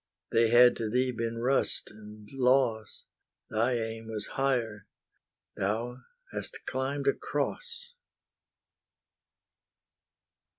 They 0.31 0.49
had 0.49 0.75
to 0.77 0.89
thee 0.89 1.11
been 1.11 1.37
rust 1.37 1.91
and 1.91 2.27
loss; 2.33 3.05
Thy 3.51 3.73
aim 3.73 4.07
was 4.07 4.25
higher, 4.33 4.87
thou 5.55 5.99
hast 6.33 6.65
climbed 6.65 7.05
a 7.07 7.13
Cross. 7.13 7.93